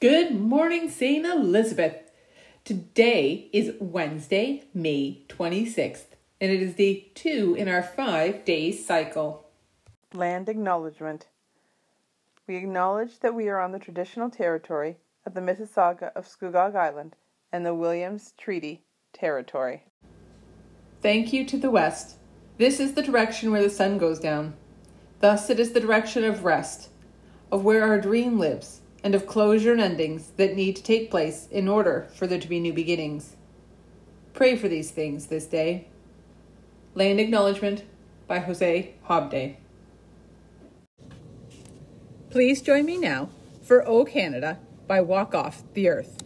[0.00, 1.26] Good morning, St.
[1.26, 2.10] Elizabeth.
[2.64, 9.50] Today is Wednesday, May 26th, and it is day two in our five day cycle.
[10.14, 11.26] Land Acknowledgement.
[12.46, 17.14] We acknowledge that we are on the traditional territory of the Mississauga of Scugog Island
[17.52, 18.80] and the Williams Treaty
[19.12, 19.84] Territory.
[21.02, 22.16] Thank you to the west.
[22.56, 24.54] This is the direction where the sun goes down.
[25.18, 26.88] Thus, it is the direction of rest,
[27.52, 31.48] of where our dream lives, and of closure and endings that need to take place
[31.50, 33.36] in order for there to be new beginnings.
[34.34, 35.86] Pray for these things this day.
[36.94, 37.84] Land Acknowledgement
[38.26, 39.56] by Jose Hobday.
[42.30, 43.28] Please join me now
[43.62, 46.22] for O Canada by Walk Off the Earth.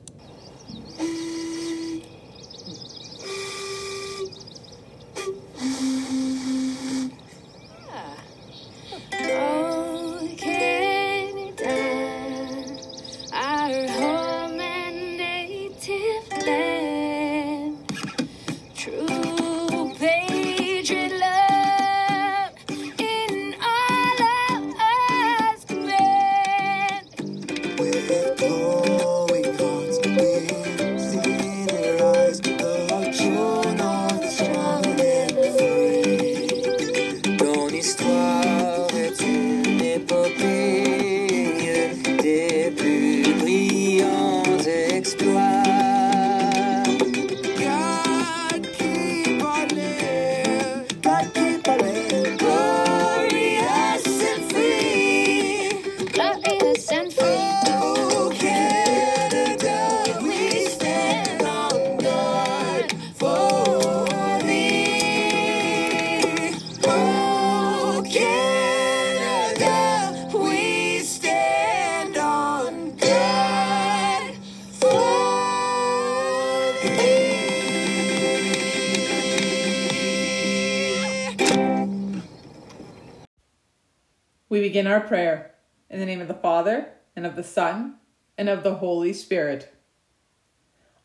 [84.49, 85.55] We begin our prayer
[85.91, 87.97] in the name of the Father, and of the Son,
[88.39, 89.75] and of the Holy Spirit.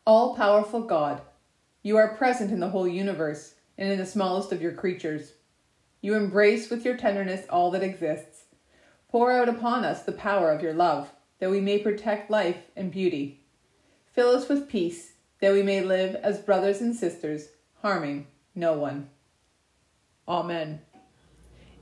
[0.06, 1.22] All powerful God,
[1.82, 5.32] you are present in the whole universe and in the smallest of your creatures.
[6.00, 8.44] You embrace with your tenderness all that exists.
[9.08, 11.10] Pour out upon us the power of your love,
[11.40, 13.44] that we may protect life and beauty.
[14.12, 17.48] Fill us with peace, that we may live as brothers and sisters,
[17.82, 19.08] harming no one.
[20.28, 20.82] Amen.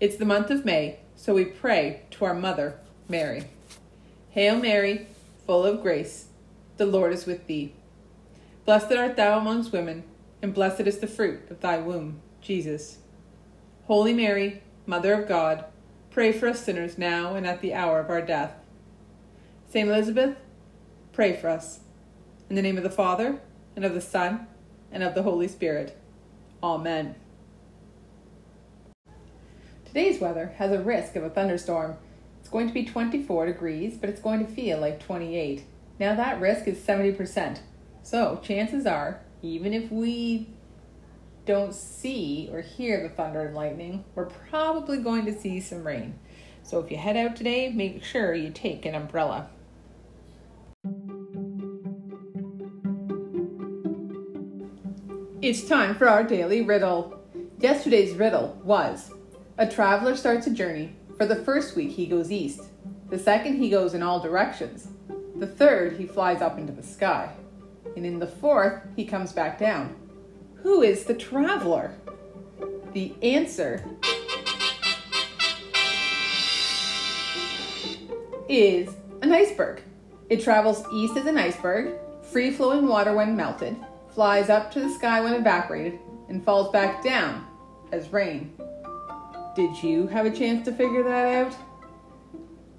[0.01, 3.51] It's the month of May, so we pray to our Mother, Mary.
[4.31, 5.09] Hail Mary,
[5.45, 6.27] full of grace,
[6.77, 7.73] the Lord is with thee.
[8.65, 10.05] Blessed art thou amongst women,
[10.41, 12.99] and blessed is the fruit of thy womb, Jesus.
[13.87, 15.65] Holy Mary, Mother of God,
[16.11, 18.55] pray for us sinners now and at the hour of our death.
[19.69, 20.37] Saint Elizabeth,
[21.13, 21.81] pray for us.
[22.49, 23.41] In the name of the Father,
[23.78, 24.44] and of the Son,
[24.91, 25.97] and of the Holy Spirit.
[26.65, 27.15] Amen.
[29.84, 31.97] Today's weather has a risk of a thunderstorm.
[32.41, 35.65] It's going to be 24 degrees, but it's going to feel like 28.
[36.00, 37.61] Now, that risk is 70%.
[38.03, 40.49] So, chances are, even if we
[41.47, 46.19] don't see or hear the thunder and lightning, we're probably going to see some rain.
[46.65, 49.50] So, if you head out today, make sure you take an umbrella.
[55.41, 57.16] It's time for our daily riddle.
[57.60, 59.12] Yesterday's riddle was
[59.56, 60.97] A traveler starts a journey.
[61.16, 62.62] For the first week, he goes east.
[63.09, 64.88] The second, he goes in all directions.
[65.37, 67.32] The third, he flies up into the sky.
[67.94, 69.94] And in the fourth, he comes back down.
[70.56, 71.94] Who is the traveler?
[72.93, 73.84] The answer
[78.48, 79.84] is an iceberg.
[80.31, 83.77] It travels east as an iceberg, free flowing water when melted,
[84.19, 85.97] flies up to the sky when evaporated,
[86.28, 87.47] and falls back down
[87.92, 88.53] as rain.
[89.54, 91.57] Did you have a chance to figure that out?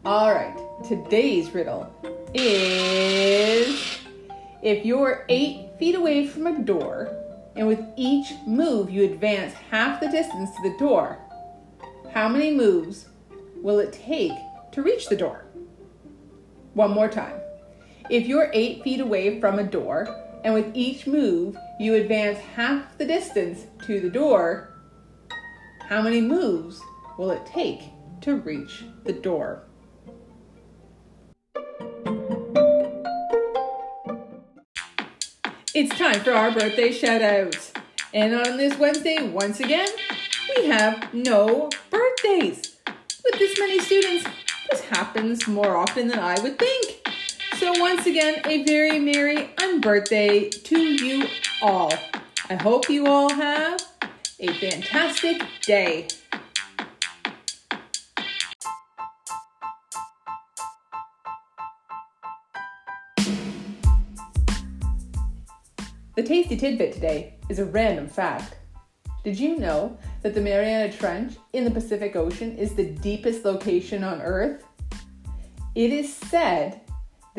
[0.06, 1.90] Alright, today's riddle
[2.34, 4.00] is
[4.62, 7.16] if you're eight feet away from a door,
[7.56, 11.20] and with each move you advance half the distance to the door,
[12.12, 13.08] how many moves
[13.62, 14.34] will it take
[14.74, 15.46] to reach the door?
[16.74, 17.40] One more time.
[18.10, 22.98] If you're eight feet away from a door, and with each move you advance half
[22.98, 24.74] the distance to the door,
[25.88, 26.82] how many moves
[27.18, 27.82] will it take
[28.22, 29.64] to reach the door?
[35.76, 37.72] It's time for our birthday shout outs.
[38.14, 39.88] And on this Wednesday, once again,
[40.58, 42.76] we have no birthdays.
[43.24, 44.28] With this many students,
[44.72, 46.89] this happens more often than I would think.
[47.60, 51.28] So, once again, a very merry unbirthday to you
[51.62, 51.92] all.
[52.50, 53.82] I hope you all have
[54.40, 56.08] a fantastic day.
[66.16, 68.56] The tasty tidbit today is a random fact.
[69.26, 74.06] Did you know that the Mariana Trench in the Pacific Ocean is the deepest location
[74.06, 74.64] on Earth?
[75.76, 76.80] It is said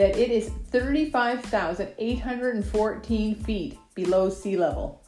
[0.00, 5.02] that it is 35,814 feet below sea level.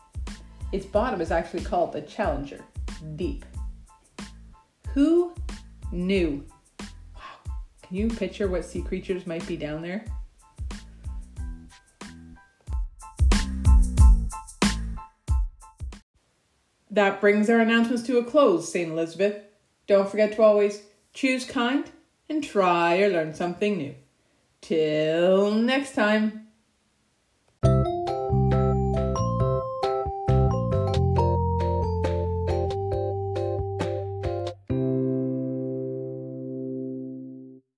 [0.71, 2.63] Its bottom is actually called the Challenger
[3.17, 3.47] Deep.
[4.91, 5.33] Who
[5.93, 6.45] knew?
[7.15, 7.23] Wow.
[7.81, 10.05] Can you picture what sea creatures might be down there?
[16.91, 18.91] That brings our announcements to a close, St.
[18.91, 19.37] Elizabeth.
[19.87, 20.83] Don't forget to always
[21.15, 21.91] choose kind
[22.29, 23.95] and try or learn something new.
[24.63, 26.42] Till next time.